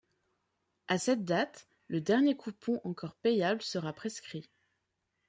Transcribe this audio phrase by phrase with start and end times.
[0.87, 4.49] À cette date, le dernier coupon encore payable sera prescrit.